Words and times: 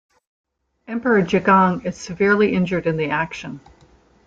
Emperor 0.87 1.21
Jagang 1.21 1.85
is 1.85 1.95
severely 1.95 2.55
injured 2.55 2.87
in 2.87 2.97
the 2.97 3.11
action. 3.11 3.61